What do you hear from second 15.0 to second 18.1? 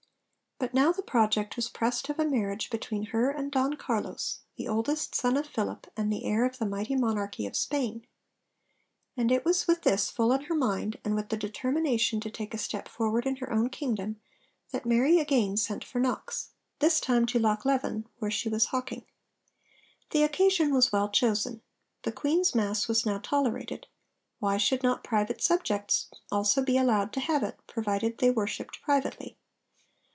again sent for Knox this time to Lochleven,